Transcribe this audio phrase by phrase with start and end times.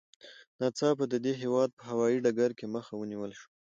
[0.59, 3.47] ناڅاپه د دې هېواد په هوايي ډګر کې مخه ونیول شوه.